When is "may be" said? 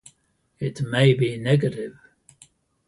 0.81-1.37